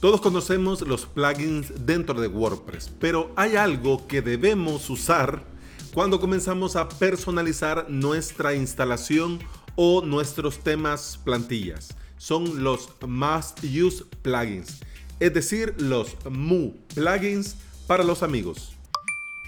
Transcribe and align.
Todos 0.00 0.20
conocemos 0.20 0.82
los 0.82 1.06
plugins 1.06 1.72
dentro 1.84 2.20
de 2.20 2.28
WordPress, 2.28 2.92
pero 3.00 3.32
hay 3.34 3.56
algo 3.56 4.06
que 4.06 4.22
debemos 4.22 4.88
usar 4.90 5.42
cuando 5.92 6.20
comenzamos 6.20 6.76
a 6.76 6.88
personalizar 6.88 7.86
nuestra 7.88 8.54
instalación 8.54 9.40
o 9.74 10.00
nuestros 10.02 10.60
temas 10.60 11.18
plantillas. 11.24 11.96
Son 12.16 12.62
los 12.62 12.90
Must 13.04 13.64
Use 13.64 14.04
Plugins, 14.22 14.78
es 15.18 15.34
decir, 15.34 15.74
los 15.78 16.16
MU 16.30 16.76
Plugins 16.94 17.56
para 17.88 18.04
los 18.04 18.22
amigos. 18.22 18.77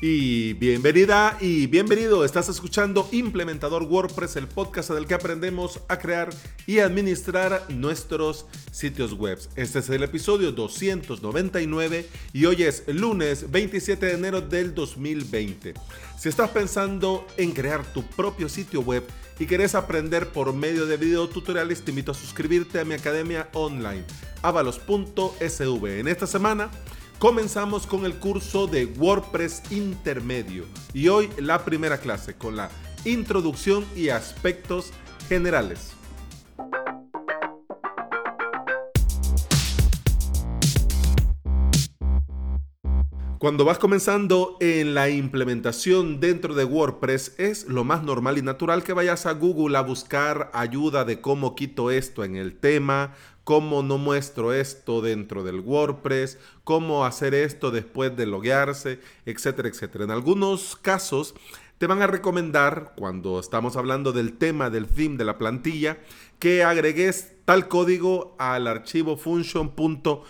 Y 0.03 0.55
bienvenida 0.55 1.37
y 1.43 1.67
bienvenido, 1.67 2.25
estás 2.25 2.49
escuchando 2.49 3.07
Implementador 3.13 3.83
WordPress, 3.83 4.37
el 4.37 4.49
podcast 4.49 4.89
en 4.89 4.97
el 4.97 5.07
que 5.07 5.13
aprendemos 5.13 5.81
a 5.89 5.99
crear 5.99 6.31
y 6.67 6.79
administrar 6.79 7.67
nuestros 7.69 8.47
sitios 8.73 9.13
web. 9.13 9.39
Este 9.57 9.81
es 9.81 9.91
el 9.91 10.03
episodio 10.03 10.53
299 10.53 12.07
y 12.33 12.47
hoy 12.47 12.63
es 12.63 12.85
lunes 12.89 13.51
27 13.51 14.07
de 14.07 14.13
enero 14.15 14.41
del 14.41 14.75
2020. 14.75 15.75
Si 16.19 16.29
estás 16.31 16.49
pensando 16.49 17.27
en 17.37 17.53
crear 17.53 17.85
tu 17.93 18.03
propio 18.03 18.49
sitio 18.49 18.81
web 18.81 19.05
y 19.39 19.45
querés 19.45 19.75
aprender 19.75 20.29
por 20.29 20.55
medio 20.55 20.87
de 20.87 20.97
video 20.97 21.29
tutoriales, 21.29 21.83
te 21.83 21.91
invito 21.91 22.13
a 22.13 22.15
suscribirte 22.15 22.81
a 22.81 22.87
mi 22.87 22.95
academia 22.95 23.51
online, 23.53 24.05
avalos.sv. 24.41 26.01
En 26.01 26.09
esta 26.09 26.27
semana 26.27 26.71
Comenzamos 27.21 27.87
con 27.87 28.07
el 28.07 28.15
curso 28.15 28.67
de 28.67 28.87
WordPress 28.87 29.71
intermedio 29.71 30.65
y 30.95 31.09
hoy 31.09 31.29
la 31.37 31.67
primera 31.67 31.99
clase 31.99 32.33
con 32.33 32.57
la 32.57 32.71
introducción 33.05 33.85
y 33.95 34.09
aspectos 34.09 34.91
generales. 35.29 36.00
Cuando 43.41 43.65
vas 43.65 43.79
comenzando 43.79 44.59
en 44.61 44.93
la 44.93 45.09
implementación 45.09 46.21
dentro 46.21 46.55
de 46.55 46.65
WordPress 46.65 47.37
es 47.39 47.67
lo 47.69 47.85
más 47.85 48.03
normal 48.03 48.37
y 48.37 48.43
natural 48.43 48.83
que 48.85 48.93
vayas 48.93 49.25
a 49.25 49.33
Google 49.33 49.79
a 49.79 49.81
buscar 49.81 50.51
ayuda 50.53 51.07
de 51.07 51.23
cómo 51.23 51.55
quito 51.55 51.91
esto 51.91 52.23
en 52.23 52.37
el 52.37 52.55
tema, 52.55 53.15
cómo 53.43 53.83
no 53.83 53.97
muestro 53.97 54.53
esto 54.53 55.01
dentro 55.01 55.43
del 55.43 55.61
WordPress, 55.61 56.39
cómo 56.65 57.07
hacer 57.07 57.33
esto 57.33 57.71
después 57.71 58.15
de 58.15 58.27
loguearse, 58.27 59.01
etcétera, 59.25 59.71
etcétera. 59.71 60.05
En 60.05 60.11
algunos 60.11 60.77
casos 60.77 61.35
te 61.79 61.87
van 61.87 62.03
a 62.03 62.07
recomendar, 62.07 62.93
cuando 62.95 63.41
estamos 63.41 63.75
hablando 63.79 64.13
del 64.13 64.37
tema 64.37 64.69
del 64.69 64.87
theme 64.87 65.17
de 65.17 65.25
la 65.25 65.39
plantilla, 65.39 65.97
que 66.39 66.63
agregues 66.63 67.33
tal 67.47 67.69
código 67.69 68.37
al 68.39 68.67
archivo 68.67 69.17
function.php. 69.17 70.25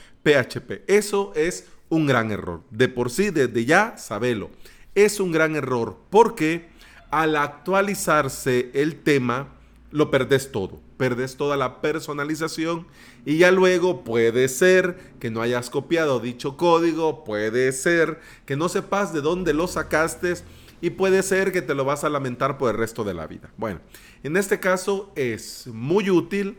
Eso 0.86 1.32
es 1.34 1.66
un 1.90 2.06
gran 2.06 2.30
error. 2.30 2.62
De 2.70 2.88
por 2.88 3.10
sí, 3.10 3.28
desde 3.28 3.66
ya, 3.66 3.98
sabelo. 3.98 4.50
Es 4.94 5.20
un 5.20 5.30
gran 5.30 5.54
error 5.54 5.98
porque 6.08 6.70
al 7.10 7.36
actualizarse 7.36 8.70
el 8.72 9.02
tema, 9.02 9.48
lo 9.90 10.10
perdés 10.10 10.52
todo. 10.52 10.80
Perdes 10.96 11.36
toda 11.36 11.56
la 11.56 11.80
personalización 11.80 12.86
y 13.24 13.38
ya 13.38 13.50
luego 13.50 14.04
puede 14.04 14.48
ser 14.48 14.98
que 15.18 15.30
no 15.30 15.42
hayas 15.42 15.70
copiado 15.70 16.20
dicho 16.20 16.56
código, 16.56 17.24
puede 17.24 17.72
ser 17.72 18.20
que 18.46 18.56
no 18.56 18.68
sepas 18.68 19.12
de 19.12 19.20
dónde 19.20 19.52
lo 19.52 19.66
sacaste 19.66 20.34
y 20.80 20.90
puede 20.90 21.22
ser 21.22 21.52
que 21.52 21.62
te 21.62 21.74
lo 21.74 21.84
vas 21.84 22.04
a 22.04 22.08
lamentar 22.08 22.58
por 22.58 22.70
el 22.70 22.78
resto 22.78 23.04
de 23.04 23.14
la 23.14 23.26
vida. 23.26 23.50
Bueno, 23.56 23.80
en 24.22 24.36
este 24.36 24.60
caso 24.60 25.12
es 25.16 25.66
muy 25.66 26.10
útil 26.10 26.58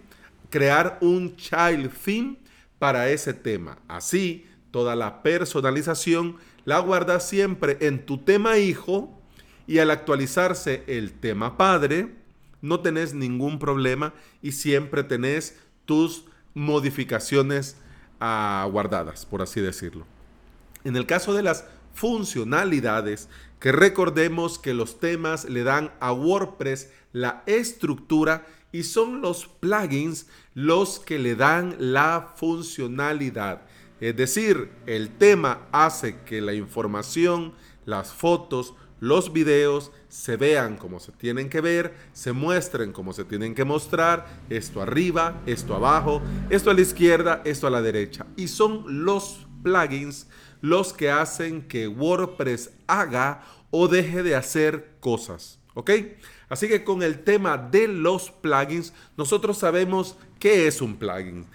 crear 0.49 0.97
un 1.01 1.35
child 1.35 1.91
theme 2.03 2.37
para 2.79 3.09
ese 3.09 3.33
tema. 3.33 3.77
Así, 3.87 4.45
toda 4.71 4.95
la 4.95 5.21
personalización 5.21 6.37
la 6.65 6.79
guardas 6.79 7.27
siempre 7.27 7.77
en 7.81 8.05
tu 8.05 8.19
tema 8.19 8.57
hijo 8.57 9.09
y 9.67 9.79
al 9.79 9.91
actualizarse 9.91 10.83
el 10.87 11.13
tema 11.13 11.57
padre, 11.57 12.15
no 12.61 12.79
tenés 12.79 13.13
ningún 13.13 13.59
problema 13.59 14.13
y 14.41 14.51
siempre 14.51 15.03
tenés 15.03 15.57
tus 15.85 16.25
modificaciones 16.53 17.77
ah, 18.19 18.67
guardadas, 18.71 19.25
por 19.25 19.41
así 19.41 19.61
decirlo. 19.61 20.05
En 20.83 20.95
el 20.95 21.05
caso 21.05 21.33
de 21.33 21.43
las 21.43 21.65
funcionalidades, 21.93 23.29
que 23.59 23.71
recordemos 23.71 24.57
que 24.57 24.73
los 24.73 24.99
temas 24.99 25.45
le 25.45 25.63
dan 25.63 25.91
a 25.99 26.11
WordPress 26.11 26.89
la 27.13 27.43
estructura 27.45 28.47
y 28.71 28.83
son 28.83 29.21
los 29.21 29.47
plugins 29.47 30.27
los 30.53 30.99
que 30.99 31.19
le 31.19 31.35
dan 31.35 31.75
la 31.77 32.33
funcionalidad. 32.35 33.61
Es 34.01 34.17
decir, 34.17 34.71
el 34.87 35.15
tema 35.15 35.67
hace 35.71 36.21
que 36.25 36.41
la 36.41 36.55
información, 36.55 37.53
las 37.85 38.11
fotos, 38.11 38.73
los 38.99 39.31
videos 39.31 39.91
se 40.09 40.37
vean 40.37 40.75
como 40.75 40.99
se 40.99 41.11
tienen 41.11 41.49
que 41.49 41.61
ver, 41.61 41.93
se 42.11 42.31
muestren 42.31 42.93
como 42.93 43.13
se 43.13 43.25
tienen 43.25 43.53
que 43.53 43.63
mostrar, 43.63 44.25
esto 44.49 44.81
arriba, 44.81 45.39
esto 45.45 45.75
abajo, 45.75 46.19
esto 46.49 46.71
a 46.71 46.73
la 46.73 46.81
izquierda, 46.81 47.43
esto 47.45 47.67
a 47.67 47.69
la 47.69 47.83
derecha. 47.83 48.25
Y 48.35 48.47
son 48.47 49.05
los 49.05 49.45
plugins 49.61 50.27
los 50.61 50.93
que 50.93 51.11
hacen 51.11 51.67
que 51.67 51.87
WordPress 51.87 52.71
haga 52.87 53.43
o 53.69 53.87
deje 53.87 54.23
de 54.23 54.35
hacer 54.35 54.95
cosas. 54.99 55.59
¿Ok? 55.75 55.91
Así 56.49 56.67
que 56.67 56.83
con 56.83 57.03
el 57.03 57.23
tema 57.23 57.55
de 57.57 57.87
los 57.87 58.31
plugins, 58.31 58.93
nosotros 59.15 59.59
sabemos 59.59 60.17
qué 60.39 60.65
es 60.65 60.81
un 60.81 60.97
plugin 60.97 61.45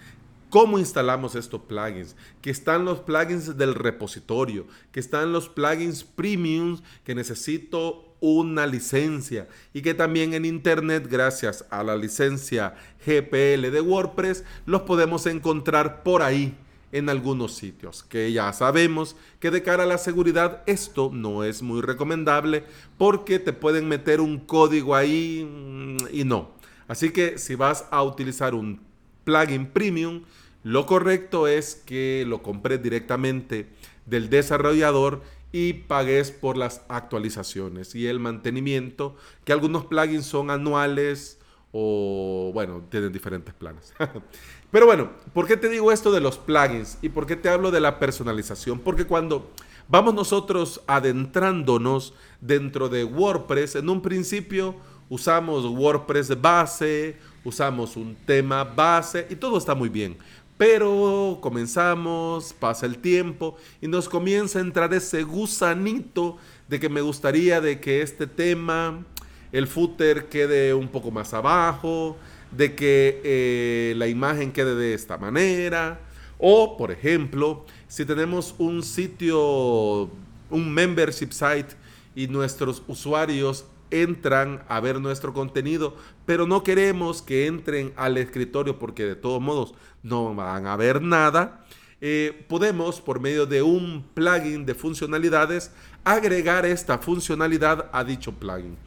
cómo 0.49 0.79
instalamos 0.79 1.35
estos 1.35 1.61
plugins, 1.61 2.15
que 2.41 2.49
están 2.49 2.85
los 2.85 2.99
plugins 2.99 3.57
del 3.57 3.75
repositorio, 3.75 4.67
que 4.91 4.99
están 4.99 5.31
los 5.31 5.49
plugins 5.49 6.03
premium 6.03 6.79
que 7.03 7.15
necesito 7.15 8.15
una 8.19 8.65
licencia 8.65 9.47
y 9.73 9.81
que 9.81 9.93
también 9.93 10.33
en 10.33 10.45
internet 10.45 11.07
gracias 11.09 11.65
a 11.69 11.83
la 11.83 11.95
licencia 11.95 12.75
GPL 13.05 13.69
de 13.69 13.81
WordPress 13.81 14.43
los 14.65 14.81
podemos 14.81 15.25
encontrar 15.27 16.03
por 16.03 16.21
ahí 16.21 16.55
en 16.91 17.09
algunos 17.09 17.53
sitios, 17.53 18.03
que 18.03 18.31
ya 18.31 18.53
sabemos 18.53 19.15
que 19.39 19.51
de 19.51 19.61
cara 19.61 19.83
a 19.83 19.87
la 19.87 19.97
seguridad 19.97 20.63
esto 20.65 21.11
no 21.13 21.43
es 21.43 21.61
muy 21.61 21.81
recomendable 21.81 22.63
porque 22.97 23.39
te 23.39 23.53
pueden 23.53 23.87
meter 23.87 24.21
un 24.21 24.39
código 24.39 24.95
ahí 24.95 25.45
mm, 25.45 25.97
y 26.11 26.23
no. 26.23 26.55
Así 26.87 27.11
que 27.11 27.37
si 27.37 27.55
vas 27.55 27.85
a 27.91 28.01
utilizar 28.03 28.55
un 28.55 28.79
plugin 29.27 29.67
premium, 29.67 30.23
lo 30.63 30.85
correcto 30.85 31.49
es 31.49 31.75
que 31.75 32.23
lo 32.25 32.41
compres 32.41 32.81
directamente 32.81 33.67
del 34.05 34.29
desarrollador 34.29 35.21
y 35.51 35.73
pagues 35.73 36.31
por 36.31 36.55
las 36.55 36.81
actualizaciones 36.87 37.93
y 37.93 38.07
el 38.07 38.21
mantenimiento, 38.21 39.17
que 39.43 39.51
algunos 39.51 39.83
plugins 39.83 40.25
son 40.25 40.49
anuales 40.49 41.39
o 41.73 42.51
bueno, 42.53 42.85
tienen 42.89 43.11
diferentes 43.11 43.53
planes. 43.53 43.93
Pero 44.71 44.85
bueno, 44.85 45.11
¿por 45.33 45.45
qué 45.45 45.57
te 45.57 45.67
digo 45.67 45.91
esto 45.91 46.13
de 46.13 46.21
los 46.21 46.37
plugins 46.37 46.97
y 47.01 47.09
por 47.09 47.25
qué 47.25 47.35
te 47.35 47.49
hablo 47.49 47.69
de 47.69 47.81
la 47.81 47.99
personalización? 47.99 48.79
Porque 48.79 49.05
cuando 49.05 49.51
vamos 49.89 50.13
nosotros 50.13 50.81
adentrándonos 50.87 52.13
dentro 52.39 52.87
de 52.87 53.03
WordPress, 53.03 53.75
en 53.75 53.89
un 53.89 54.01
principio 54.01 54.75
usamos 55.09 55.65
WordPress 55.65 56.41
base, 56.41 57.17
usamos 57.47 57.95
un 57.95 58.15
tema 58.25 58.65
base 58.65 59.25
y 59.29 59.35
todo 59.35 59.57
está 59.57 59.73
muy 59.73 59.87
bien. 59.87 60.17
Pero 60.57 61.37
comenzamos, 61.39 62.53
pasa 62.53 62.85
el 62.85 62.97
tiempo 62.97 63.55
y 63.81 63.87
nos 63.87 64.09
comienza 64.09 64.59
a 64.59 64.63
entrar 64.63 64.93
ese 64.93 65.23
gusanito 65.23 66.37
de 66.67 66.79
que 66.79 66.89
me 66.89 66.99
gustaría 66.99 67.61
de 67.61 67.79
que 67.79 68.01
este 68.01 68.27
tema, 68.27 69.05
el 69.51 69.67
footer 69.67 70.27
quede 70.27 70.73
un 70.73 70.89
poco 70.89 71.09
más 71.09 71.33
abajo, 71.33 72.17
de 72.51 72.75
que 72.75 73.21
eh, 73.23 73.93
la 73.97 74.07
imagen 74.07 74.51
quede 74.51 74.75
de 74.75 74.93
esta 74.93 75.17
manera. 75.17 76.01
O, 76.39 76.75
por 76.75 76.91
ejemplo, 76.91 77.65
si 77.87 78.03
tenemos 78.03 78.55
un 78.57 78.83
sitio, 78.83 80.09
un 80.49 80.73
membership 80.73 81.31
site 81.31 81.75
y 82.13 82.27
nuestros 82.27 82.83
usuarios 82.87 83.65
entran 83.91 84.63
a 84.67 84.79
ver 84.79 84.99
nuestro 84.99 85.33
contenido, 85.33 85.95
pero 86.25 86.47
no 86.47 86.63
queremos 86.63 87.21
que 87.21 87.47
entren 87.47 87.93
al 87.95 88.17
escritorio 88.17 88.79
porque 88.79 89.05
de 89.05 89.15
todos 89.15 89.41
modos 89.41 89.73
no 90.03 90.33
van 90.35 90.67
a 90.67 90.75
ver 90.75 91.01
nada. 91.01 91.65
Eh, 91.99 92.45
podemos, 92.47 93.01
por 93.01 93.19
medio 93.19 93.45
de 93.45 93.63
un 93.63 94.05
plugin 94.13 94.65
de 94.65 94.75
funcionalidades, 94.75 95.71
agregar 96.03 96.65
esta 96.65 96.97
funcionalidad 96.99 97.89
a 97.91 98.03
dicho 98.03 98.33
plugin. 98.33 98.77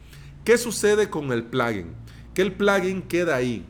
¿Qué 0.45 0.57
sucede 0.57 1.09
con 1.09 1.31
el 1.31 1.43
plugin? 1.43 1.93
Que 2.33 2.41
el 2.41 2.53
plugin 2.53 3.01
queda 3.01 3.35
ahí 3.35 3.65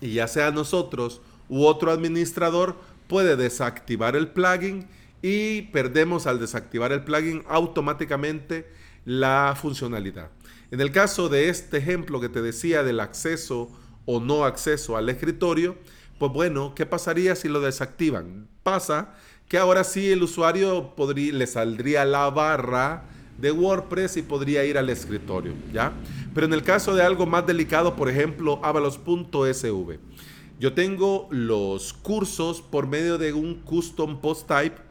y 0.00 0.14
ya 0.14 0.28
sea 0.28 0.50
nosotros 0.50 1.20
u 1.48 1.64
otro 1.64 1.92
administrador 1.92 2.76
puede 3.06 3.36
desactivar 3.36 4.16
el 4.16 4.28
plugin 4.28 4.86
y 5.22 5.62
perdemos 5.62 6.26
al 6.26 6.38
desactivar 6.38 6.92
el 6.92 7.04
plugin 7.04 7.42
automáticamente 7.48 8.68
la 9.04 9.56
funcionalidad. 9.60 10.30
En 10.70 10.80
el 10.80 10.92
caso 10.92 11.28
de 11.28 11.48
este 11.48 11.78
ejemplo 11.78 12.20
que 12.20 12.28
te 12.28 12.42
decía 12.42 12.82
del 12.82 13.00
acceso 13.00 13.70
o 14.04 14.20
no 14.20 14.44
acceso 14.44 14.96
al 14.96 15.08
escritorio, 15.08 15.76
Pues 16.18 16.32
bueno, 16.32 16.74
¿qué 16.74 16.84
pasaría 16.84 17.36
si 17.36 17.48
lo 17.48 17.60
desactivan? 17.60 18.48
Pasa 18.64 19.14
que 19.48 19.56
ahora 19.56 19.84
sí 19.84 20.10
el 20.10 20.24
usuario 20.24 20.94
podría, 20.96 21.32
le 21.32 21.46
saldría 21.46 22.04
la 22.04 22.28
barra 22.28 23.04
de 23.38 23.52
WordPress 23.52 24.16
y 24.16 24.22
podría 24.22 24.64
ir 24.64 24.78
al 24.78 24.90
escritorio, 24.90 25.52
¿ya? 25.72 25.92
Pero 26.34 26.46
en 26.46 26.52
el 26.52 26.64
caso 26.64 26.96
de 26.96 27.04
algo 27.04 27.24
más 27.24 27.46
delicado, 27.46 27.94
por 27.94 28.10
ejemplo, 28.10 28.60
avalos.sv. 28.64 29.98
Yo 30.58 30.72
tengo 30.72 31.28
los 31.30 31.92
cursos 31.92 32.62
por 32.62 32.88
medio 32.88 33.16
de 33.16 33.32
un 33.32 33.62
custom 33.62 34.20
post 34.20 34.48
type 34.48 34.87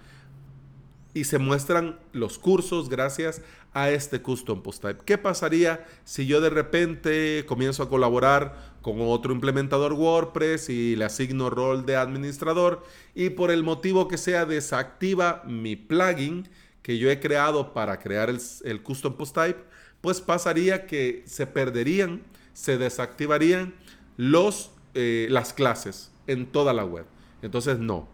y 1.18 1.24
se 1.24 1.40
muestran 1.40 1.98
los 2.14 2.38
cursos 2.38 2.90
gracias 2.90 3.42
a 3.74 3.90
este 3.90 4.22
custom 4.22 4.62
post 4.62 4.84
type. 4.84 5.02
¿Qué 5.04 5.18
pasaría 5.18 5.84
si 6.04 6.28
yo 6.28 6.42
de 6.42 6.52
repente 6.52 7.44
comienzo 7.48 7.81
a 7.81 7.90
colaborar 7.90 8.78
con 8.84 8.98
otro 9.02 9.34
implementador 9.34 9.94
WordPress 9.94 10.69
y 10.69 10.96
le 10.96 11.06
asigno 11.06 11.50
rol 11.50 11.88
de 11.88 11.96
administrador 11.96 12.84
y 13.16 13.31
por 13.31 13.50
el 13.50 13.64
motivo 13.64 14.08
que 14.08 14.19
sea 14.19 14.46
desactiva 14.46 15.42
mi 15.48 15.75
plugin 15.75 16.48
que 16.84 17.00
yo 17.00 17.10
he 17.10 17.19
creado 17.19 17.74
para 17.74 17.98
crear 17.98 18.30
el, 18.30 18.84
custom 18.84 19.14
post 19.14 19.34
type? 19.34 19.60
Pues 20.02 20.22
pasaría 20.22 20.86
que 20.86 21.24
se 21.25 21.48
perderían, 21.48 22.22
se 22.54 22.78
desactivarían 22.78 23.74
los, 24.18 24.69
eh, 24.94 25.25
las 25.31 25.52
clases 25.52 26.12
en 26.28 26.46
toda 26.46 26.74
la 26.74 26.86
web. 26.86 27.08
Entonces 27.42 27.80
no. 27.80 28.08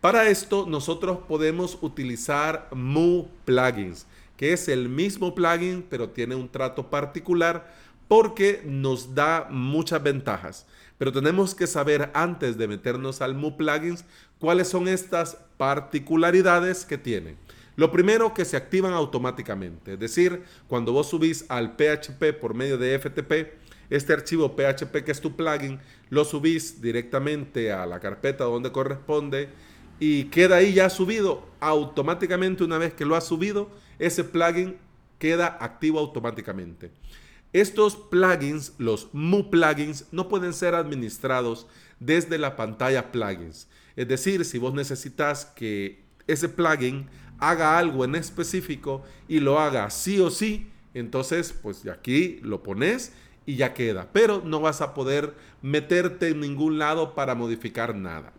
Para 0.00 0.28
esto 0.28 0.64
nosotros 0.68 1.18
podemos 1.26 1.76
utilizar 1.80 2.68
Mu 2.72 3.26
Plugins, 3.44 4.06
que 4.36 4.52
es 4.52 4.68
el 4.68 4.88
mismo 4.88 5.34
plugin 5.34 5.84
pero 5.90 6.10
tiene 6.10 6.36
un 6.36 6.48
trato 6.48 6.88
particular 6.88 7.74
porque 8.06 8.62
nos 8.64 9.16
da 9.16 9.48
muchas 9.50 10.00
ventajas. 10.00 10.66
Pero 10.98 11.10
tenemos 11.10 11.52
que 11.52 11.66
saber 11.66 12.12
antes 12.14 12.56
de 12.56 12.68
meternos 12.68 13.20
al 13.20 13.34
Mu 13.34 13.56
Plugins 13.56 14.04
cuáles 14.38 14.68
son 14.68 14.86
estas 14.86 15.36
particularidades 15.56 16.84
que 16.84 16.96
tiene. 16.96 17.34
Lo 17.74 17.90
primero 17.90 18.34
que 18.34 18.44
se 18.44 18.56
activan 18.56 18.92
automáticamente, 18.92 19.94
es 19.94 19.98
decir, 19.98 20.44
cuando 20.68 20.92
vos 20.92 21.08
subís 21.08 21.44
al 21.48 21.74
PHP 21.74 22.38
por 22.40 22.54
medio 22.54 22.78
de 22.78 22.96
FTP, 22.96 23.52
este 23.90 24.12
archivo 24.12 24.54
PHP 24.54 25.02
que 25.04 25.10
es 25.10 25.20
tu 25.20 25.34
plugin, 25.34 25.80
lo 26.08 26.24
subís 26.24 26.80
directamente 26.80 27.72
a 27.72 27.84
la 27.84 27.98
carpeta 27.98 28.44
donde 28.44 28.70
corresponde 28.70 29.48
y 30.00 30.24
queda 30.24 30.56
ahí 30.56 30.74
ya 30.74 30.90
subido. 30.90 31.46
Automáticamente 31.60 32.64
una 32.64 32.78
vez 32.78 32.94
que 32.94 33.04
lo 33.04 33.16
has 33.16 33.26
subido, 33.26 33.68
ese 33.98 34.24
plugin 34.24 34.76
queda 35.18 35.58
activo 35.60 35.98
automáticamente. 35.98 36.90
Estos 37.52 37.96
plugins, 37.96 38.74
los 38.78 39.08
Mu 39.12 39.50
plugins, 39.50 40.06
no 40.12 40.28
pueden 40.28 40.52
ser 40.52 40.74
administrados 40.74 41.66
desde 41.98 42.38
la 42.38 42.56
pantalla 42.56 43.10
plugins. 43.10 43.68
Es 43.96 44.06
decir, 44.06 44.44
si 44.44 44.58
vos 44.58 44.74
necesitas 44.74 45.46
que 45.46 46.04
ese 46.26 46.48
plugin 46.48 47.08
haga 47.38 47.78
algo 47.78 48.04
en 48.04 48.14
específico 48.14 49.02
y 49.26 49.40
lo 49.40 49.58
haga 49.58 49.88
sí 49.90 50.20
o 50.20 50.30
sí, 50.30 50.68
entonces 50.94 51.52
pues 51.52 51.86
aquí 51.86 52.38
lo 52.42 52.62
pones 52.62 53.12
y 53.46 53.56
ya 53.56 53.72
queda. 53.74 54.08
Pero 54.12 54.42
no 54.44 54.60
vas 54.60 54.80
a 54.80 54.94
poder 54.94 55.34
meterte 55.62 56.28
en 56.28 56.40
ningún 56.40 56.78
lado 56.78 57.14
para 57.14 57.34
modificar 57.34 57.94
nada. 57.94 58.32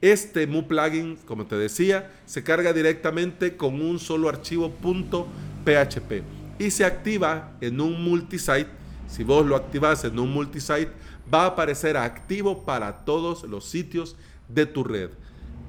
Este 0.00 0.46
Mu 0.46 0.66
plugin, 0.66 1.16
como 1.24 1.46
te 1.46 1.56
decía, 1.56 2.12
se 2.26 2.42
carga 2.42 2.72
directamente 2.72 3.56
con 3.56 3.80
un 3.80 3.98
solo 3.98 4.28
archivo 4.28 4.70
.php 4.70 6.22
y 6.58 6.70
se 6.70 6.84
activa 6.84 7.56
en 7.60 7.80
un 7.80 8.02
multisite. 8.02 8.68
Si 9.08 9.24
vos 9.24 9.46
lo 9.46 9.56
activas 9.56 10.04
en 10.04 10.18
un 10.18 10.32
multisite, 10.32 10.90
va 11.32 11.44
a 11.44 11.46
aparecer 11.48 11.96
activo 11.96 12.64
para 12.64 13.04
todos 13.04 13.44
los 13.44 13.64
sitios 13.64 14.16
de 14.48 14.66
tu 14.66 14.84
red. 14.84 15.10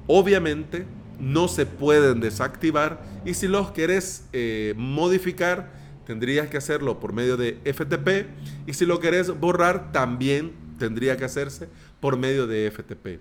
Obviamente 0.06 0.86
no 1.18 1.48
se 1.48 1.66
pueden 1.66 2.20
desactivar 2.20 3.02
y 3.24 3.34
si 3.34 3.48
los 3.48 3.70
querés 3.70 4.26
eh, 4.32 4.74
modificar, 4.76 5.72
tendrías 6.06 6.48
que 6.48 6.56
hacerlo 6.56 7.00
por 7.00 7.12
medio 7.12 7.36
de 7.36 7.58
FTP 7.64 8.28
y 8.66 8.74
si 8.74 8.86
lo 8.86 9.00
querés 9.00 9.38
borrar, 9.38 9.92
también 9.92 10.52
tendría 10.78 11.16
que 11.16 11.24
hacerse 11.24 11.68
por 12.00 12.16
medio 12.16 12.46
de 12.46 12.70
FTP. 12.70 13.20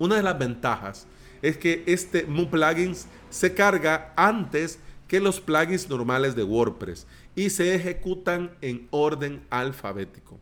Una 0.00 0.16
de 0.16 0.22
las 0.22 0.38
ventajas 0.38 1.06
es 1.42 1.58
que 1.58 1.84
este 1.86 2.24
Mu 2.24 2.48
Plugins 2.48 3.06
se 3.28 3.52
carga 3.52 4.14
antes 4.16 4.78
que 5.06 5.20
los 5.20 5.40
plugins 5.40 5.90
normales 5.90 6.34
de 6.34 6.42
WordPress 6.42 7.06
y 7.34 7.50
se 7.50 7.74
ejecutan 7.74 8.50
en 8.62 8.88
orden 8.90 9.42
alfabético. 9.50 10.40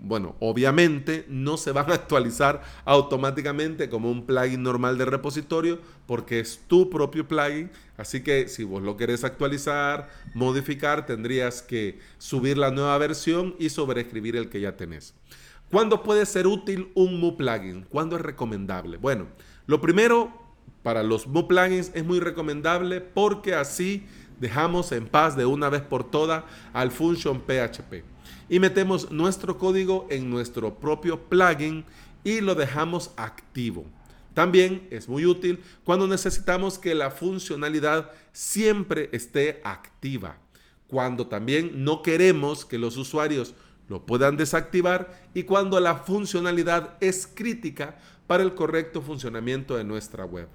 bueno, 0.00 0.36
obviamente 0.38 1.24
no 1.28 1.56
se 1.56 1.72
van 1.72 1.90
a 1.90 1.94
actualizar 1.94 2.62
automáticamente 2.84 3.88
como 3.88 4.08
un 4.08 4.24
plugin 4.24 4.62
normal 4.62 4.98
de 4.98 5.06
repositorio 5.06 5.80
porque 6.06 6.38
es 6.38 6.60
tu 6.68 6.88
propio 6.88 7.26
plugin. 7.26 7.72
Así 7.96 8.22
que 8.22 8.46
si 8.46 8.62
vos 8.62 8.84
lo 8.84 8.96
querés 8.96 9.24
actualizar, 9.24 10.10
modificar, 10.32 11.06
tendrías 11.06 11.60
que 11.60 11.98
subir 12.18 12.56
la 12.56 12.70
nueva 12.70 12.96
versión 12.98 13.56
y 13.58 13.70
sobreescribir 13.70 14.36
el 14.36 14.48
que 14.48 14.60
ya 14.60 14.76
tenés. 14.76 15.12
¿Cuándo 15.70 16.02
puede 16.02 16.26
ser 16.26 16.46
útil 16.46 16.90
un 16.94 17.18
Mu 17.18 17.36
plugin? 17.36 17.82
¿Cuándo 17.88 18.16
es 18.16 18.22
recomendable? 18.22 18.96
Bueno, 18.96 19.26
lo 19.66 19.80
primero 19.80 20.32
para 20.82 21.02
los 21.02 21.26
Mu 21.26 21.48
plugins 21.48 21.90
es 21.94 22.04
muy 22.04 22.20
recomendable 22.20 23.00
porque 23.00 23.54
así 23.54 24.06
dejamos 24.38 24.92
en 24.92 25.06
paz 25.06 25.36
de 25.36 25.46
una 25.46 25.68
vez 25.68 25.82
por 25.82 26.10
todas 26.10 26.44
al 26.72 26.90
function 26.90 27.40
PHP 27.40 28.04
y 28.48 28.58
metemos 28.60 29.10
nuestro 29.10 29.58
código 29.58 30.06
en 30.10 30.30
nuestro 30.30 30.74
propio 30.74 31.20
plugin 31.28 31.84
y 32.22 32.40
lo 32.40 32.54
dejamos 32.54 33.10
activo. 33.16 33.84
También 34.34 34.88
es 34.90 35.08
muy 35.08 35.26
útil 35.26 35.60
cuando 35.84 36.06
necesitamos 36.08 36.78
que 36.78 36.94
la 36.94 37.10
funcionalidad 37.10 38.10
siempre 38.32 39.08
esté 39.12 39.60
activa. 39.64 40.38
Cuando 40.88 41.26
también 41.28 41.84
no 41.84 42.02
queremos 42.02 42.64
que 42.64 42.78
los 42.78 42.96
usuarios 42.96 43.54
lo 43.88 44.06
puedan 44.06 44.36
desactivar 44.36 45.22
y 45.34 45.44
cuando 45.44 45.78
la 45.80 45.96
funcionalidad 45.96 46.94
es 47.00 47.26
crítica 47.26 47.98
para 48.26 48.42
el 48.42 48.54
correcto 48.54 49.02
funcionamiento 49.02 49.76
de 49.76 49.84
nuestra 49.84 50.24
web. 50.24 50.48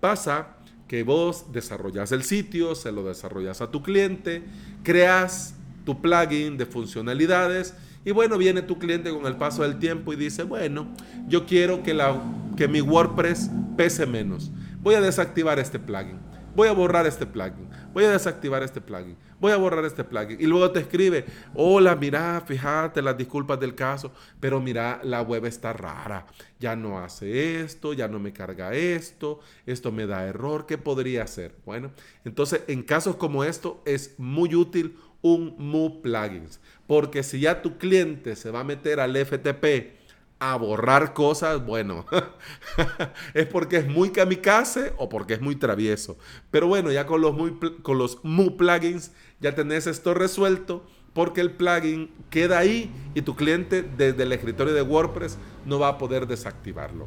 Pasa 0.00 0.56
que 0.88 1.04
vos 1.04 1.52
desarrollas 1.52 2.12
el 2.12 2.24
sitio, 2.24 2.74
se 2.74 2.92
lo 2.92 3.04
desarrollas 3.04 3.60
a 3.60 3.70
tu 3.70 3.82
cliente, 3.82 4.42
creas 4.82 5.54
tu 5.84 6.00
plugin 6.00 6.56
de 6.56 6.66
funcionalidades 6.66 7.74
y 8.04 8.10
bueno, 8.10 8.36
viene 8.36 8.62
tu 8.62 8.78
cliente 8.78 9.10
con 9.10 9.26
el 9.26 9.36
paso 9.36 9.62
del 9.62 9.78
tiempo 9.78 10.12
y 10.12 10.16
dice, 10.16 10.42
bueno, 10.42 10.88
yo 11.28 11.46
quiero 11.46 11.82
que, 11.82 11.94
la, 11.94 12.20
que 12.56 12.66
mi 12.66 12.80
WordPress 12.80 13.48
pese 13.76 14.06
menos. 14.06 14.50
Voy 14.80 14.96
a 14.96 15.00
desactivar 15.00 15.60
este 15.60 15.78
plugin 15.78 16.31
voy 16.54 16.68
a 16.68 16.72
borrar 16.72 17.06
este 17.06 17.26
plugin, 17.26 17.68
voy 17.92 18.04
a 18.04 18.12
desactivar 18.12 18.62
este 18.62 18.80
plugin, 18.80 19.16
voy 19.40 19.52
a 19.52 19.56
borrar 19.56 19.84
este 19.84 20.04
plugin. 20.04 20.40
Y 20.40 20.46
luego 20.46 20.70
te 20.70 20.80
escribe, 20.80 21.24
hola, 21.54 21.96
mira, 21.96 22.42
fíjate 22.46 23.02
las 23.02 23.16
disculpas 23.16 23.58
del 23.60 23.74
caso, 23.74 24.12
pero 24.40 24.60
mira, 24.60 25.00
la 25.02 25.22
web 25.22 25.46
está 25.46 25.72
rara, 25.72 26.26
ya 26.58 26.76
no 26.76 26.98
hace 26.98 27.60
esto, 27.60 27.92
ya 27.92 28.08
no 28.08 28.18
me 28.18 28.32
carga 28.32 28.74
esto, 28.74 29.40
esto 29.66 29.92
me 29.92 30.06
da 30.06 30.26
error, 30.26 30.66
¿qué 30.66 30.78
podría 30.78 31.24
hacer? 31.24 31.54
Bueno, 31.64 31.92
entonces 32.24 32.62
en 32.68 32.82
casos 32.82 33.16
como 33.16 33.44
esto 33.44 33.82
es 33.84 34.14
muy 34.18 34.54
útil 34.54 34.96
un 35.22 35.54
Mu 35.56 36.02
Plugins, 36.02 36.60
porque 36.86 37.22
si 37.22 37.40
ya 37.40 37.62
tu 37.62 37.78
cliente 37.78 38.36
se 38.36 38.50
va 38.50 38.60
a 38.60 38.64
meter 38.64 39.00
al 39.00 39.16
FTP, 39.16 40.01
a 40.44 40.56
borrar 40.56 41.14
cosas, 41.14 41.64
bueno, 41.64 42.04
es 43.34 43.46
porque 43.46 43.76
es 43.76 43.86
muy 43.86 44.10
kamikaze 44.10 44.92
o 44.96 45.08
porque 45.08 45.34
es 45.34 45.40
muy 45.40 45.54
travieso. 45.54 46.18
Pero 46.50 46.66
bueno, 46.66 46.90
ya 46.90 47.06
con 47.06 47.20
los, 47.20 47.32
muy, 47.32 47.56
con 47.82 47.96
los 47.96 48.18
Mu 48.24 48.56
plugins 48.56 49.12
ya 49.40 49.54
tenés 49.54 49.86
esto 49.86 50.14
resuelto 50.14 50.84
porque 51.12 51.42
el 51.42 51.52
plugin 51.52 52.10
queda 52.28 52.58
ahí 52.58 52.90
y 53.14 53.22
tu 53.22 53.36
cliente 53.36 53.84
desde 53.96 54.24
el 54.24 54.32
escritorio 54.32 54.74
de 54.74 54.82
WordPress 54.82 55.38
no 55.64 55.78
va 55.78 55.86
a 55.86 55.98
poder 55.98 56.26
desactivarlo. 56.26 57.06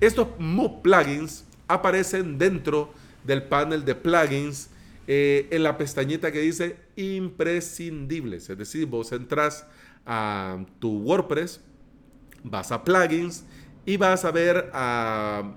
Estos 0.00 0.28
Mu 0.38 0.80
plugins 0.80 1.44
aparecen 1.68 2.38
dentro 2.38 2.94
del 3.24 3.42
panel 3.42 3.84
de 3.84 3.94
plugins 3.94 4.70
eh, 5.06 5.48
en 5.50 5.64
la 5.64 5.76
pestañita 5.76 6.32
que 6.32 6.40
dice 6.40 6.76
imprescindibles. 6.96 8.48
Es 8.48 8.56
decir, 8.56 8.86
vos 8.86 9.12
entras 9.12 9.66
a 10.06 10.64
tu 10.78 11.00
WordPress 11.00 11.60
vas 12.44 12.72
a 12.72 12.84
plugins 12.84 13.44
y 13.86 13.96
vas 13.96 14.24
a 14.24 14.30
ver 14.30 14.70
a 14.72 15.56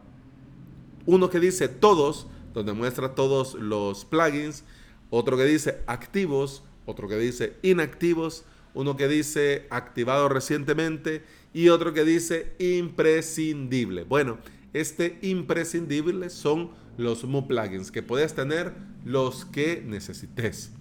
uno 1.06 1.30
que 1.30 1.40
dice 1.40 1.68
todos, 1.68 2.28
donde 2.54 2.74
muestra 2.74 3.16
todos 3.16 3.56
los 3.56 4.06
plugins, 4.06 4.64
otro 5.10 5.38
que 5.38 5.46
dice 5.46 5.82
activos, 5.86 6.64
otro 6.86 7.08
que 7.08 7.18
dice 7.18 7.58
inactivos, 7.62 8.46
uno 8.74 8.96
que 8.98 9.08
dice 9.08 9.68
activado 9.70 10.30
recientemente 10.30 11.24
y 11.54 11.70
otro 11.70 11.94
que 11.94 12.04
dice 12.04 12.56
imprescindible. 12.60 14.04
Bueno, 14.04 14.40
este 14.74 15.20
imprescindible 15.22 16.30
son 16.30 16.72
los 16.98 17.24
Mu 17.24 17.48
plugins 17.48 17.92
que 17.92 18.04
puedes 18.04 18.34
tener 18.34 18.74
los 19.06 19.46
que 19.46 19.84
necesites. 19.86 20.72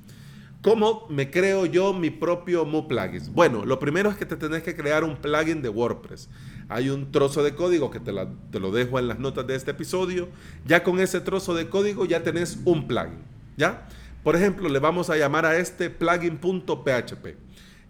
¿Cómo 0.62 1.09
me 1.11 1.28
creo 1.28 1.66
yo 1.66 1.92
mi 1.92 2.11
propio 2.11 2.64
Mu 2.64 2.87
plugins? 2.87 3.33
Bueno, 3.33 3.64
lo 3.64 3.81
primero 3.81 4.09
es 4.11 4.16
que 4.16 4.26
te 4.26 4.37
tenés 4.37 4.62
que 4.62 4.76
crear 4.76 5.02
un 5.02 5.16
plugin 5.16 5.61
de 5.61 5.69
WordPress. 5.69 6.28
Hay 6.69 6.88
un 6.88 7.11
trozo 7.11 7.42
de 7.42 7.57
código 7.57 7.90
que 7.90 7.99
te, 7.99 8.12
te, 8.52 8.61
lo 8.61 8.71
dejo 8.71 9.00
en 9.00 9.09
las 9.09 9.19
notas 9.19 9.45
de 9.49 9.57
este 9.57 9.73
episodio. 9.73 10.28
Ya 10.64 10.85
con 10.85 11.00
ese 11.00 11.21
trozo 11.21 11.52
de 11.54 11.69
código 11.69 12.04
ya 12.04 12.23
tenés 12.23 12.61
un 12.64 12.87
plugin. 12.87 13.19
¿Ya? 13.57 13.88
Por 14.23 14.37
ejemplo, 14.37 14.69
le 14.69 14.78
vamos 14.78 15.11
a 15.11 15.16
llamar 15.16 15.47
a 15.47 15.57
este 15.57 15.90
plugin.php. 15.90 17.26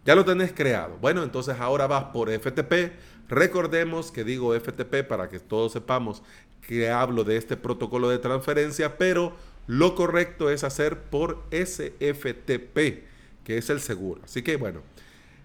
Ya 0.07 0.15
lo 0.15 0.25
tenés 0.25 0.53
creado. 0.55 0.97
Bueno, 0.99 1.23
entonces 1.23 1.57
ahora 1.61 1.87
vas 1.87 2.05
por 2.05 2.31
FTP. 2.31 2.93
Recordemos 3.29 4.11
que 4.11 4.25
digo 4.25 4.59
FTP 4.59 5.07
para 5.07 5.29
que 5.29 5.41
todos 5.41 5.73
sepamos 5.73 6.23
que 6.67 6.91
hablo 6.91 7.25
de 7.25 7.37
este 7.37 7.59
protocolo 7.59 8.09
de 8.09 8.19
transferencia, 8.19 8.97
pero 8.97 9.35
lo 9.67 9.95
correcto 9.95 10.51
es 10.51 10.65
hacer 10.65 10.99
por 10.99 11.43
SFTP, 11.51 13.05
que 13.45 13.59
es 13.59 13.71
el 13.71 13.81
seguro. 13.81 14.21
Así 14.25 14.43
que 14.43 14.57
bueno, 14.57 14.81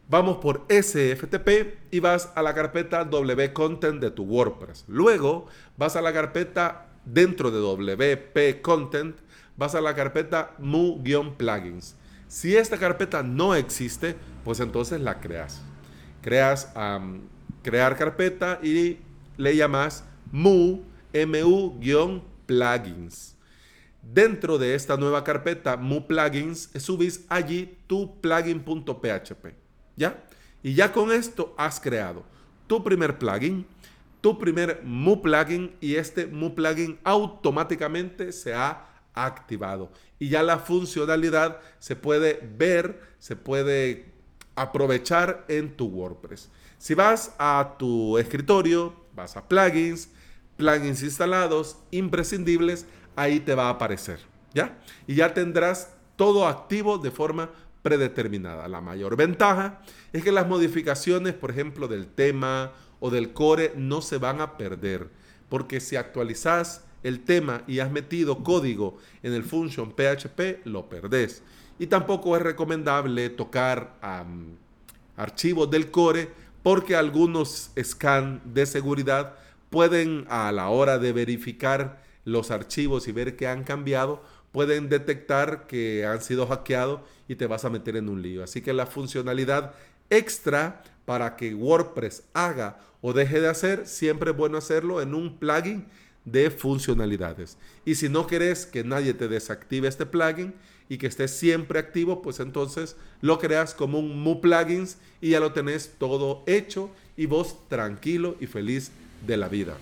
vamos 0.10 0.38
por 0.38 0.66
SFTP 0.70 1.76
y 1.92 2.00
vas 2.00 2.32
a 2.36 2.42
la 2.42 2.54
carpeta 2.54 3.04
WP 3.06 3.54
Content 3.54 4.02
de 4.02 4.12
tu 4.12 4.24
WordPress. 4.24 4.86
Luego 4.88 5.48
vas 5.78 5.96
a 5.96 6.02
la 6.02 6.14
carpeta 6.14 6.88
dentro 7.06 7.52
de 7.52 7.60
WP 7.60 8.62
Content, 8.62 9.16
vas 9.56 9.76
a 9.76 9.82
la 9.82 9.96
carpeta 9.96 10.56
mu-plugins. 10.58 11.96
Si 12.28 12.58
esta 12.58 12.78
carpeta 12.78 13.24
no 13.24 13.56
existe, 13.56 14.16
pues 14.44 14.60
entonces 14.60 15.00
la 15.00 15.22
creas. 15.22 15.62
Creas 16.22 16.74
crear 17.64 17.98
carpeta 17.98 18.60
y 18.62 18.98
le 19.38 19.56
llamas 19.56 20.04
mu, 20.32 20.82
mu-plugins. 21.14 22.18
Dentro 24.14 24.58
de 24.58 24.74
esta 24.76 24.96
nueva 24.98 25.24
carpeta 25.24 25.76
Mu 25.78 26.08
Plugins, 26.08 26.70
subís 26.76 27.26
allí 27.30 27.78
tu 27.88 28.20
plugin.php. 28.22 29.56
¿Ya? 29.96 30.24
Y 30.64 30.74
ya 30.74 30.92
con 30.92 31.12
esto 31.12 31.54
has 31.58 31.80
creado 31.80 32.24
tu 32.68 32.84
primer 32.84 33.18
plugin, 33.18 33.66
tu 34.22 34.38
primer 34.38 34.82
Mu 34.84 35.22
plugin 35.22 35.76
y 35.80 35.96
este 35.96 36.28
Mu 36.28 36.54
plugin 36.54 37.00
automáticamente 37.04 38.32
se 38.32 38.54
ha 38.54 38.86
activado. 39.14 39.92
Y 40.20 40.30
ya 40.30 40.44
la 40.44 40.60
funcionalidad 40.60 41.60
se 41.80 41.96
puede 41.96 42.40
ver, 42.58 43.02
se 43.20 43.36
puede 43.36 44.14
aprovechar 44.56 45.46
en 45.48 45.76
tu 45.76 45.88
WordPress. 45.88 46.50
Si 46.78 46.94
vas 46.94 47.34
a 47.40 47.76
tu 47.80 48.18
escritorio, 48.18 48.94
vas 49.16 49.38
a 49.38 49.48
plugins, 49.48 50.10
plugins 50.58 51.02
instalados, 51.02 51.78
imprescindibles, 51.92 52.86
ahí 53.18 53.42
te 53.42 53.56
va 53.56 53.66
a 53.66 53.72
aparecer, 53.72 54.20
¿ya? 54.54 54.78
Y 55.08 55.16
ya 55.16 55.34
tendrás 55.34 55.94
todo 56.16 56.48
activo 56.48 56.98
de 56.98 57.12
forma 57.12 57.50
predeterminada. 57.82 58.68
La 58.68 58.80
mayor 58.80 59.18
ventaja 59.18 59.82
es 60.14 60.24
que 60.24 60.32
las 60.32 60.48
modificaciones, 60.48 61.34
por 61.34 61.52
ejemplo, 61.52 61.88
del 61.88 62.08
tema 62.08 62.72
o 63.00 63.10
del 63.10 63.34
core 63.34 63.74
no 63.76 64.02
se 64.02 64.18
van 64.18 64.40
a 64.40 64.58
perder, 64.58 65.10
porque 65.50 65.80
si 65.80 65.96
actualizas 65.96 66.86
el 67.04 67.24
tema 67.24 67.64
y 67.68 67.80
has 67.80 67.92
metido 67.92 68.44
código 68.44 68.98
en 69.24 69.34
el 69.34 69.44
function 69.44 69.92
PHP, 69.92 70.66
lo 70.66 70.90
perdés. 70.90 71.44
Y 71.80 71.88
tampoco 71.88 72.36
es 72.36 72.42
recomendable 72.42 73.30
tocar 73.30 73.96
archivos 75.16 75.70
del 75.70 75.92
core 75.92 76.30
porque 76.64 76.96
algunos 76.96 77.72
scan 77.82 78.42
de 78.46 78.66
seguridad 78.66 79.36
pueden 79.70 80.26
a 80.30 80.52
la 80.52 80.70
hora 80.70 80.98
de 80.98 81.14
verificar 81.14 82.02
los 82.28 82.52
archivos 82.52 83.08
y 83.08 83.14
ver 83.14 83.38
que 83.38 83.48
han 83.48 83.64
cambiado, 83.64 84.22
pueden 84.52 84.90
detectar 84.90 85.66
que 85.66 86.06
han 86.06 86.22
sido 86.22 86.46
hackeados 86.46 87.00
y 87.30 87.36
te 87.36 87.48
vas 87.48 87.64
a 87.64 87.70
meter 87.70 87.96
en 87.96 88.10
un 88.10 88.22
lío. 88.22 88.44
Así 88.44 88.62
que 88.62 88.74
la 88.74 88.86
funcionalidad 88.86 89.74
extra 90.10 90.84
para 91.06 91.38
que 91.38 91.56
WordPress 91.56 92.24
haga 92.34 92.80
o 93.00 93.14
deje 93.14 93.40
de 93.40 93.48
hacer, 93.48 93.88
siempre 93.88 94.32
es 94.32 94.38
bueno 94.38 94.58
hacerlo 94.58 95.02
en 95.02 95.16
un 95.16 95.38
plugin 95.38 95.86
de 96.26 96.52
funcionalidades. 96.52 97.58
Y 97.86 97.96
si 97.96 98.10
no 98.10 98.28
querés 98.28 98.66
que 98.66 98.84
nadie 98.84 99.14
te 99.14 99.30
desactive 99.30 99.88
este 99.88 100.06
plugin 100.06 100.54
y 100.90 100.98
que 100.98 101.08
esté 101.08 101.30
siempre 101.30 101.80
activo, 101.80 102.22
pues 102.22 102.42
entonces 102.42 102.98
lo 103.22 103.40
creas 103.40 103.74
como 103.74 104.00
un 104.00 104.22
Mu 104.22 104.42
Plugins 104.42 104.98
y 105.22 105.30
ya 105.30 105.40
lo 105.40 105.54
tenés 105.54 105.94
todo 105.98 106.44
hecho 106.46 106.90
y 107.16 107.26
vos 107.26 107.70
tranquilo 107.70 108.36
y 108.42 108.48
feliz 108.48 108.92
de 109.26 109.38
la 109.38 109.48
vida. 109.48 109.78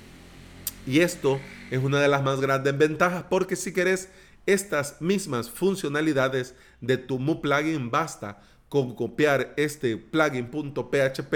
Y 0.87 0.99
esto 0.99 1.39
es 1.71 1.79
una 1.83 1.99
de 1.99 2.07
las 2.07 2.21
más 2.23 2.39
grandes 2.39 2.77
ventajas 2.77 3.25
porque 3.29 3.55
si 3.55 3.73
querés 3.73 4.09
estas 4.45 5.01
mismas 5.01 5.49
funcionalidades 5.49 6.55
de 6.79 6.97
tu 6.97 7.17
Mu 7.17 7.41
plugin, 7.41 7.89
basta 7.89 8.41
con 8.69 8.93
copiar 8.93 9.53
este 9.57 9.97
plugin.php 9.97 11.33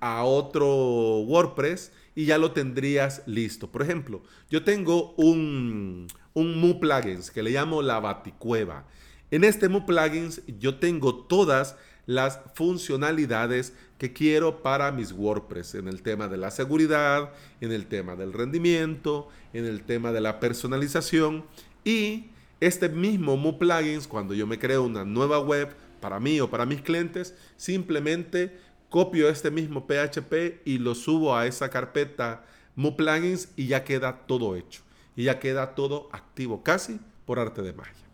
a 0.00 0.24
otro 0.24 1.20
WordPress 1.20 1.92
y 2.16 2.26
ya 2.26 2.38
lo 2.38 2.50
tendrías 2.50 3.22
listo. 3.26 3.70
Por 3.70 3.82
ejemplo, 3.82 4.22
yo 4.50 4.64
tengo 4.64 5.14
un, 5.16 6.08
un 6.32 6.60
Mu 6.60 6.80
plugins 6.80 7.30
que 7.30 7.42
le 7.42 7.50
llamo 7.50 7.80
la 7.80 8.00
Baticueva. 8.00 8.86
En 9.30 9.44
este 9.44 9.68
Mu 9.68 9.86
plugins 9.86 10.42
yo 10.58 10.78
tengo 10.78 11.14
todas 11.14 11.76
las 12.06 12.40
funcionalidades 12.54 13.72
que 13.98 14.12
quiero 14.12 14.62
para 14.62 14.92
mis 14.92 15.12
WordPress 15.12 15.74
en 15.76 15.88
el 15.88 16.02
tema 16.02 16.28
de 16.28 16.36
la 16.36 16.50
seguridad, 16.50 17.32
en 17.60 17.72
el 17.72 17.86
tema 17.86 18.16
del 18.16 18.32
rendimiento, 18.32 19.28
en 19.52 19.64
el 19.64 19.82
tema 19.82 20.12
de 20.12 20.20
la 20.20 20.40
personalización 20.40 21.44
y 21.84 22.26
este 22.60 22.88
mismo 22.88 23.36
Mu 23.36 23.58
Plugins 23.58 24.06
cuando 24.06 24.34
yo 24.34 24.46
me 24.46 24.58
creo 24.58 24.82
una 24.82 25.04
nueva 25.04 25.38
web 25.38 25.74
para 26.00 26.20
mí 26.20 26.40
o 26.40 26.50
para 26.50 26.66
mis 26.66 26.82
clientes, 26.82 27.34
simplemente 27.56 28.58
copio 28.90 29.28
este 29.28 29.50
mismo 29.50 29.86
PHP 29.86 30.62
y 30.64 30.78
lo 30.78 30.94
subo 30.94 31.36
a 31.36 31.46
esa 31.46 31.70
carpeta 31.70 32.44
Mu 32.76 32.96
Plugins 32.96 33.48
y 33.56 33.68
ya 33.68 33.84
queda 33.84 34.26
todo 34.26 34.56
hecho 34.56 34.82
y 35.16 35.24
ya 35.24 35.38
queda 35.38 35.74
todo 35.74 36.08
activo 36.12 36.62
casi 36.62 37.00
por 37.24 37.38
arte 37.38 37.62
de 37.62 37.72
magia. 37.72 38.04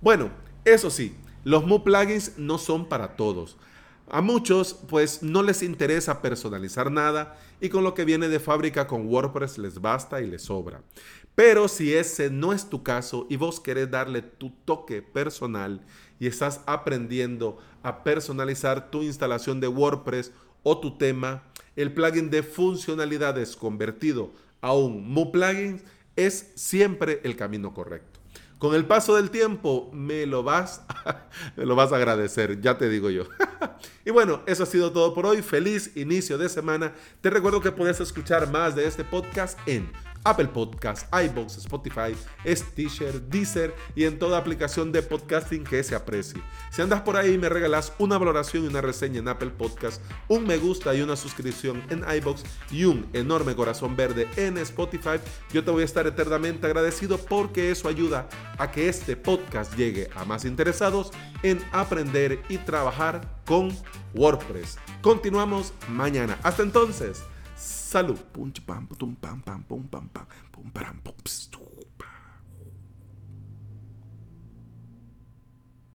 Bueno, 0.00 0.30
eso 0.64 0.90
sí, 0.90 1.14
los 1.44 1.66
Mu 1.66 1.84
plugins 1.84 2.38
no 2.38 2.58
son 2.58 2.88
para 2.88 3.16
todos. 3.16 3.56
A 4.08 4.20
muchos 4.20 4.74
pues 4.88 5.22
no 5.22 5.42
les 5.42 5.62
interesa 5.62 6.20
personalizar 6.20 6.90
nada 6.90 7.38
y 7.60 7.68
con 7.68 7.84
lo 7.84 7.94
que 7.94 8.04
viene 8.04 8.28
de 8.28 8.40
fábrica 8.40 8.86
con 8.86 9.06
WordPress 9.06 9.58
les 9.58 9.80
basta 9.80 10.20
y 10.20 10.26
les 10.26 10.42
sobra. 10.42 10.82
Pero 11.34 11.68
si 11.68 11.94
ese 11.94 12.30
no 12.30 12.52
es 12.52 12.68
tu 12.68 12.82
caso 12.82 13.26
y 13.30 13.36
vos 13.36 13.60
querés 13.60 13.90
darle 13.90 14.22
tu 14.22 14.50
toque 14.64 15.02
personal 15.02 15.84
y 16.20 16.26
estás 16.26 16.60
aprendiendo 16.66 17.58
a 17.82 18.04
personalizar 18.04 18.90
tu 18.90 19.02
instalación 19.02 19.60
de 19.60 19.68
WordPress 19.68 20.32
o 20.62 20.78
tu 20.78 20.96
tema, 20.96 21.44
el 21.76 21.92
plugin 21.92 22.30
de 22.30 22.42
funcionalidades 22.42 23.56
convertido 23.56 24.32
a 24.60 24.74
un 24.74 25.08
Mu 25.10 25.32
plugin 25.32 25.82
es 26.16 26.52
siempre 26.54 27.20
el 27.24 27.36
camino 27.36 27.74
correcto. 27.74 28.13
Con 28.58 28.74
el 28.74 28.86
paso 28.86 29.16
del 29.16 29.30
tiempo 29.30 29.90
me 29.92 30.26
lo 30.26 30.42
vas, 30.42 30.82
me 31.56 31.66
lo 31.66 31.76
vas 31.76 31.92
a 31.92 31.96
agradecer, 31.96 32.60
ya 32.60 32.78
te 32.78 32.88
digo 32.88 33.10
yo. 33.10 33.24
y 34.04 34.10
bueno, 34.10 34.42
eso 34.46 34.62
ha 34.62 34.66
sido 34.66 34.92
todo 34.92 35.12
por 35.12 35.26
hoy. 35.26 35.42
Feliz 35.42 35.96
inicio 35.96 36.38
de 36.38 36.48
semana. 36.48 36.94
Te 37.20 37.30
recuerdo 37.30 37.60
que 37.60 37.72
puedes 37.72 38.00
escuchar 38.00 38.50
más 38.50 38.74
de 38.74 38.86
este 38.86 39.04
podcast 39.04 39.58
en 39.66 39.90
Apple 40.24 40.48
Podcasts, 40.48 41.06
iBox, 41.12 41.58
Spotify, 41.58 42.14
Stitcher, 42.46 43.20
Deezer 43.22 43.74
y 43.94 44.04
en 44.04 44.18
toda 44.18 44.38
aplicación 44.38 44.90
de 44.90 45.02
podcasting 45.02 45.64
que 45.64 45.82
se 45.82 45.94
aprecie. 45.94 46.42
Si 46.70 46.82
andas 46.82 47.02
por 47.02 47.16
ahí 47.16 47.34
y 47.34 47.38
me 47.38 47.48
regalas 47.48 47.92
una 47.98 48.18
valoración 48.18 48.64
y 48.64 48.68
una 48.68 48.80
reseña 48.80 49.20
en 49.20 49.28
Apple 49.28 49.50
Podcasts, 49.50 50.00
un 50.28 50.46
me 50.46 50.58
gusta 50.58 50.94
y 50.94 51.02
una 51.02 51.16
suscripción 51.16 51.82
en 51.90 52.04
iBox 52.16 52.42
y 52.70 52.84
un 52.84 53.06
enorme 53.12 53.54
corazón 53.54 53.96
verde 53.96 54.28
en 54.36 54.58
Spotify, 54.58 55.20
yo 55.52 55.62
te 55.62 55.70
voy 55.70 55.82
a 55.82 55.84
estar 55.86 56.06
eternamente 56.06 56.66
agradecido 56.66 57.18
porque 57.18 57.70
eso 57.70 57.88
ayuda 57.88 58.28
a 58.58 58.70
que 58.70 58.88
este 58.88 59.16
podcast 59.16 59.74
llegue 59.76 60.08
a 60.14 60.24
más 60.24 60.44
interesados 60.44 61.10
en 61.42 61.62
aprender 61.72 62.42
y 62.48 62.58
trabajar 62.58 63.20
con 63.44 63.76
WordPress. 64.14 64.78
Continuamos 65.02 65.72
mañana. 65.88 66.38
Hasta 66.42 66.62
entonces. 66.62 67.22
Salud. 67.64 68.18
Pum, 68.30 68.52
pam, 68.66 68.86
pum, 68.86 69.14
pam, 69.14 69.40
pam, 69.40 69.62
pum, 69.62 69.82
pam, 69.88 70.06
pam, 70.12 70.26
pum, 70.52 70.70
pam, 70.70 70.96
pum, 71.02 71.14